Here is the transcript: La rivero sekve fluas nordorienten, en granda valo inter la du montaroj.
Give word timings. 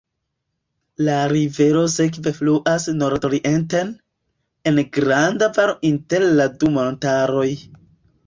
La 1.07 1.17
rivero 1.31 1.81
sekve 1.95 2.31
fluas 2.37 2.87
nordorienten, 3.03 3.91
en 4.71 4.79
granda 4.97 5.49
valo 5.59 5.75
inter 5.93 6.25
la 6.41 6.51
du 6.63 6.73
montaroj. 6.79 7.49